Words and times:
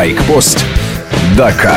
Байкпост. 0.00 0.64
Дакар. 1.36 1.76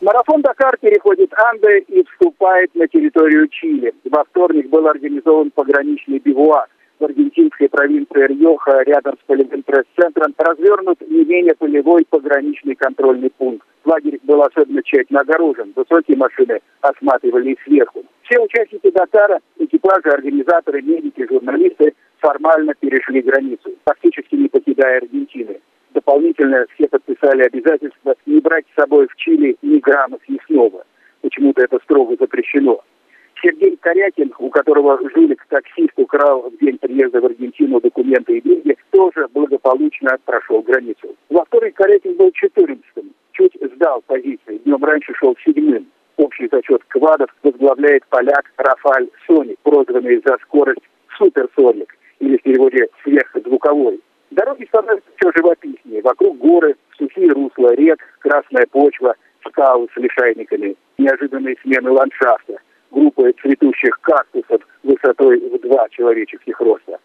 Марафон 0.00 0.40
Дакар 0.40 0.78
переходит 0.80 1.30
Анды 1.50 1.84
и 1.88 2.02
вступает 2.04 2.74
на 2.74 2.88
территорию 2.88 3.48
Чили. 3.48 3.92
Во 4.10 4.24
вторник 4.24 4.70
был 4.70 4.88
организован 4.88 5.50
пограничный 5.50 6.20
бивуак 6.20 6.70
в 6.98 7.04
аргентинской 7.04 7.68
провинции 7.68 8.26
Рьоха 8.28 8.80
рядом 8.86 9.16
с 9.20 9.26
полевым 9.26 9.62
пресс-центром 9.62 10.32
развернут 10.38 11.02
не 11.06 11.22
менее 11.22 11.54
полевой 11.54 12.06
пограничный 12.08 12.76
контрольный 12.76 13.28
пункт. 13.28 13.66
Лагерь 13.84 14.20
был 14.22 14.40
особенно 14.40 14.82
тщательно 14.82 15.20
огорожен. 15.20 15.74
Высокие 15.76 16.16
машины 16.16 16.60
осматривали 16.80 17.58
сверху. 17.62 18.04
Все 18.22 18.38
участники 18.40 18.90
Дакара, 18.90 19.40
экипажи, 19.58 20.08
организаторы, 20.08 20.80
медики, 20.80 21.26
журналисты 21.28 21.92
формально 22.20 22.72
перешли 22.72 23.20
границу, 23.20 23.70
фактически 23.84 24.34
не 24.34 24.48
покидая 24.48 24.96
Аргентины. 25.02 25.60
Дополнительно 25.94 26.66
все 26.74 26.88
подписали 26.88 27.44
обязательство 27.44 28.16
не 28.26 28.40
брать 28.40 28.64
с 28.72 28.80
собой 28.80 29.06
в 29.06 29.14
Чили 29.14 29.56
ни 29.62 29.78
грамма 29.78 30.18
съестного. 30.26 30.84
Почему-то 31.22 31.62
это 31.62 31.78
строго 31.84 32.16
запрещено. 32.18 32.80
Сергей 33.40 33.76
Корякин, 33.76 34.32
у 34.38 34.50
которого 34.50 34.98
жулик-таксист 35.14 35.92
украл 35.96 36.50
в 36.50 36.58
день 36.58 36.78
приезда 36.78 37.20
в 37.20 37.26
Аргентину 37.26 37.80
документы 37.80 38.38
и 38.38 38.40
деньги, 38.40 38.76
тоже 38.90 39.28
благополучно 39.32 40.18
прошел 40.24 40.62
границу. 40.62 41.14
Во 41.30 41.44
вторник 41.44 41.74
Корякин 41.76 42.16
был 42.16 42.32
14-м, 42.42 43.10
чуть 43.32 43.56
сдал 43.74 44.02
позиции, 44.06 44.58
днем 44.64 44.82
раньше 44.84 45.12
шел 45.14 45.36
седьмым. 45.44 45.86
Общий 46.16 46.48
зачет 46.50 46.82
квадов 46.88 47.30
возглавляет 47.44 48.04
поляк 48.08 48.50
Рафаль 48.56 49.08
Соник, 49.26 49.58
прозванный 49.62 50.20
за 50.24 50.38
скорость 50.42 50.82
Суперсоник, 51.18 51.96
или 52.18 52.36
в 52.36 52.42
переводе 52.42 52.88
сверхзвуковой. 53.02 54.00
Дороги 54.34 54.64
становятся 54.64 55.08
все 55.16 55.30
живописнее. 55.36 56.02
Вокруг 56.02 56.36
горы, 56.38 56.76
сухие 56.98 57.30
русла 57.30 57.72
рек, 57.74 58.00
красная 58.18 58.66
почва, 58.66 59.14
скалы 59.46 59.86
с 59.94 59.96
лишайниками, 59.96 60.76
неожиданные 60.98 61.56
смены 61.62 61.90
ландшафта– 61.90 62.58
группы 62.90 63.32
цветущих 63.40 64.00
кактусов 64.00 64.60
высотой 64.82 65.38
в 65.38 65.60
два 65.60 65.88
человеческих 65.90 66.58
роста. 66.60 66.98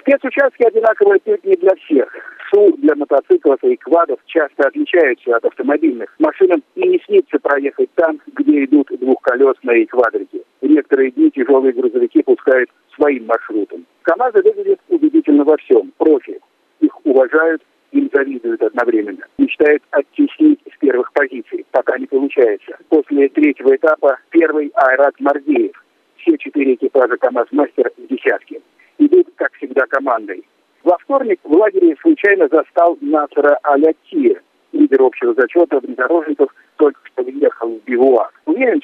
Спецучастки 0.00 0.62
одинаковые 0.64 1.16
отнюдь 1.16 1.44
не 1.44 1.54
для 1.54 1.74
всех. 1.76 2.08
СУ 2.52 2.72
для 2.78 2.96
мотоциклов 2.96 3.62
и 3.62 3.76
квадов 3.76 4.18
часто 4.26 4.66
отличаются 4.66 5.36
от 5.36 5.44
автомобильных. 5.44 6.12
Машинам 6.18 6.62
и 6.74 6.88
не 6.88 7.00
снится 7.06 7.38
проехать 7.38 7.90
там, 7.94 8.18
где 8.34 8.64
идут 8.64 8.88
двухколесные 8.98 9.86
квадрики. 9.86 10.42
В 10.60 10.66
некоторые 10.66 11.12
дни 11.12 11.30
тяжелые 11.30 11.72
грузовики 11.72 12.22
пускают 12.22 12.70
своим 12.96 13.26
маршрутом. 13.26 13.86
КАМАЗы 14.10 14.42
выглядят 14.42 14.80
убедительно 14.88 15.44
во 15.44 15.56
всем. 15.58 15.92
Профи. 15.96 16.40
Их 16.80 17.06
уважают, 17.06 17.62
им 17.92 18.10
завидуют 18.12 18.60
одновременно. 18.60 19.24
Мечтают 19.38 19.84
оттеснить 19.92 20.58
с 20.74 20.76
первых 20.78 21.12
позиций, 21.12 21.64
пока 21.70 21.96
не 21.96 22.06
получается. 22.06 22.76
После 22.88 23.28
третьего 23.28 23.76
этапа 23.76 24.18
первый 24.30 24.72
Айрат 24.74 25.14
Мардеев. 25.20 25.80
Все 26.16 26.36
четыре 26.38 26.74
экипажа 26.74 27.18
КАМАЗ-мастер 27.18 27.92
в 27.96 28.06
десятке. 28.08 28.60
Идут, 28.98 29.28
как 29.36 29.52
всегда, 29.54 29.86
командой. 29.86 30.44
Во 30.82 30.98
вторник 30.98 31.38
в 31.44 31.52
лагере 31.52 31.94
случайно 32.02 32.48
застал 32.50 32.98
Насара 33.00 33.60
Алятия, 33.62 34.40
лидер 34.72 35.02
общего 35.02 35.34
зачета 35.34 35.78
внедорожников, 35.78 36.52
только 36.78 37.00
что 37.04 37.22
въехал 37.22 37.78
в 37.78 37.84
Бивуак. 37.84 38.32
Уверен 38.46 38.80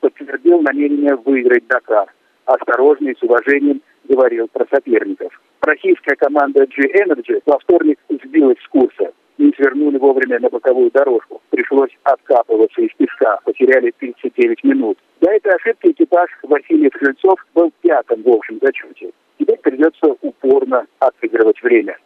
подтвердил 0.00 0.62
намерение 0.62 1.14
выиграть 1.14 1.68
Дакар. 1.68 2.12
Осторожно 2.46 3.10
и 3.10 3.14
с 3.14 3.22
уважением 3.22 3.80
говорил 4.08 4.48
про 4.48 4.66
соперников. 4.70 5.40
Российская 5.62 6.16
команда 6.16 6.66
G-Energy 6.66 7.42
во 7.46 7.58
вторник 7.58 7.98
сбилась 8.08 8.58
с 8.62 8.68
курса. 8.68 9.12
Не 9.38 9.52
свернули 9.56 9.98
вовремя 9.98 10.38
на 10.38 10.48
боковую 10.48 10.90
дорожку. 10.90 11.40
Пришлось 11.50 11.90
откапываться 12.04 12.80
из 12.80 12.90
песка. 12.96 13.38
Потеряли 13.44 13.92
39 13.98 14.64
минут. 14.64 14.98
До 15.20 15.30
этой 15.30 15.54
ошибки 15.54 15.90
экипаж 15.90 16.30
Василий 16.42 16.90
Крыльцов 16.90 17.44
был 17.54 17.72
пятым 17.80 18.22
в 18.22 18.28
общем 18.28 18.58
зачете. 18.62 19.10
Теперь 19.38 19.58
придется 19.58 20.14
упорно 20.20 20.86
отыгрывать 21.00 21.60
время. 21.62 21.96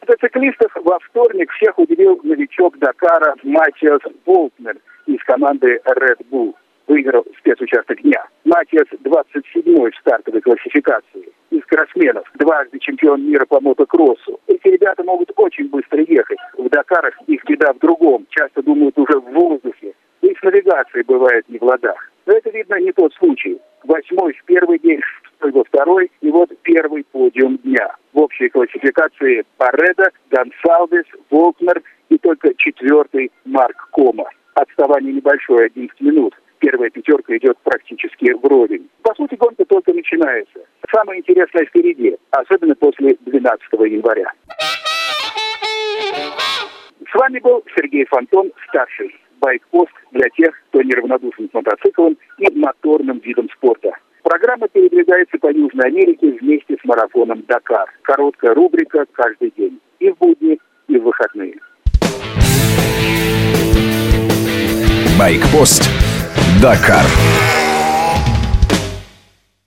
Мотоциклистов 0.00 0.72
во 0.76 0.98
вторник 1.00 1.50
всех 1.52 1.78
удивил 1.78 2.20
новичок 2.22 2.78
Дакара 2.78 3.34
Матиас 3.42 4.00
Болтнер 4.24 4.76
из 5.06 5.22
команды 5.24 5.80
Red 5.84 6.24
Bull 6.30 6.54
выиграл 6.86 7.24
спецучасток 7.38 8.00
дня. 8.02 8.24
Матиас 8.44 8.86
27-й 9.02 9.90
в 9.90 9.96
стартовой 9.96 10.40
классификации. 10.40 11.28
Из 11.50 11.64
кроссменов, 11.64 12.24
дважды 12.34 12.78
чемпион 12.78 13.28
мира 13.28 13.44
по 13.46 13.60
мотокроссу. 13.60 14.40
Эти 14.46 14.68
ребята 14.68 15.04
могут 15.04 15.30
очень 15.36 15.68
быстро 15.68 16.00
ехать. 16.02 16.38
В 16.58 16.68
Дакарах 16.68 17.14
их 17.26 17.44
беда 17.44 17.72
в 17.72 17.78
другом. 17.78 18.26
Часто 18.30 18.62
думают 18.62 18.98
уже 18.98 19.18
в 19.18 19.32
воздухе. 19.32 19.94
И 20.22 20.34
с 20.34 20.42
навигацией 20.42 21.04
бывает 21.04 21.48
не 21.48 21.58
в 21.58 21.62
ладах. 21.62 22.10
Но 22.26 22.34
это, 22.34 22.50
видно, 22.50 22.80
не 22.80 22.92
тот 22.92 23.14
случай. 23.14 23.60
Восьмой 23.84 24.32
в 24.32 24.44
первый 24.44 24.80
день, 24.80 25.00
шестой 25.00 25.52
во 25.52 25.62
второй, 25.62 26.10
и 26.20 26.30
вот 26.30 26.50
первый 26.62 27.04
подиум 27.04 27.58
дня. 27.58 27.94
В 28.12 28.18
общей 28.18 28.48
классификации 28.48 29.44
Пареда, 29.56 30.10
Гонсалвес, 30.30 31.06
Волкнер 31.30 31.82
и 32.08 32.18
только 32.18 32.52
четвертый 32.56 33.30
Марк 33.44 33.88
Кома. 33.92 34.28
Отставание 34.54 35.12
небольшое, 35.12 35.66
11 35.66 36.00
минут 36.00 36.34
первая 36.76 36.90
пятерка 36.90 37.34
идет 37.34 37.56
практически 37.64 38.32
вровень. 38.32 38.86
По 39.02 39.14
сути, 39.14 39.34
гонка 39.36 39.64
только 39.64 39.94
начинается. 39.94 40.60
Самое 40.94 41.20
интересное 41.20 41.64
впереди, 41.64 42.14
особенно 42.30 42.74
после 42.74 43.16
12 43.20 43.62
января. 43.72 44.30
С 47.10 47.14
вами 47.14 47.38
был 47.38 47.64
Сергей 47.74 48.04
Фонтон, 48.06 48.52
старший 48.68 49.14
байкпост 49.40 49.92
для 50.12 50.28
тех, 50.36 50.50
кто 50.68 50.82
неравнодушен 50.82 51.48
к 51.48 51.54
мотоциклам 51.54 52.18
и 52.38 52.58
моторным 52.58 53.20
видам 53.20 53.48
спорта. 53.56 53.92
Программа 54.22 54.68
передвигается 54.68 55.38
по 55.38 55.50
Южной 55.50 55.86
Америке 55.86 56.32
вместе 56.40 56.76
с 56.76 56.84
марафоном 56.84 57.42
«Дакар». 57.48 57.88
Короткая 58.02 58.54
рубрика 58.54 59.06
каждый 59.12 59.50
день. 59.56 59.80
И 60.00 60.10
в 60.10 60.18
будни, 60.18 60.58
и 60.88 60.98
в 60.98 61.04
выходные. 61.04 61.54
Байкпост 65.18 65.95
Дакар. 66.60 67.45